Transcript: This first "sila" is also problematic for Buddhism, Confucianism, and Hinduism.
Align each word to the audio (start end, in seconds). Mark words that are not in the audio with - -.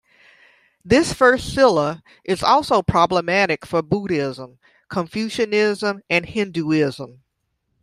This 0.83 1.13
first 1.13 1.53
"sila" 1.53 2.01
is 2.23 2.41
also 2.41 2.81
problematic 2.81 3.67
for 3.67 3.83
Buddhism, 3.83 4.57
Confucianism, 4.89 6.01
and 6.09 6.25
Hinduism. 6.25 7.21